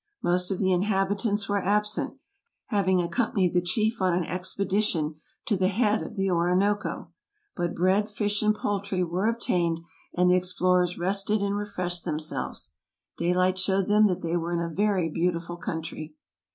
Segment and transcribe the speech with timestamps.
[0.23, 2.15] Most of the inhabitants were absent,
[2.69, 7.11] having accompanied the chief on an expedition to the head of the Orinoco;
[7.55, 9.79] but bread, fish, and poultry were obtained,
[10.15, 12.71] and the explorers rested and refreshed themselves.
[13.15, 16.15] Daylight showed them that they were in a very beautiful country.